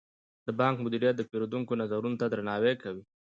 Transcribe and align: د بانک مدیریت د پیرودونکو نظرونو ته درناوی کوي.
د 0.45 0.47
بانک 0.59 0.75
مدیریت 0.85 1.15
د 1.17 1.21
پیرودونکو 1.29 1.79
نظرونو 1.81 2.19
ته 2.21 2.25
درناوی 2.29 2.73
کوي. 2.83 3.03